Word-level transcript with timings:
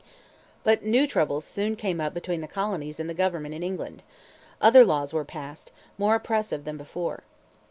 But 0.63 0.83
new 0.83 1.05
troubles 1.05 1.45
soon 1.45 1.75
came 1.75 2.01
up 2.01 2.11
between 2.11 2.41
the 2.41 2.47
colonies 2.47 2.99
and 2.99 3.07
the 3.07 3.13
government 3.13 3.53
in 3.53 3.61
England. 3.61 4.01
Other 4.59 4.83
laws 4.83 5.13
were 5.13 5.23
passed, 5.23 5.71
more 5.95 6.15
oppressive 6.15 6.63
than 6.63 6.75
before. 6.77 7.21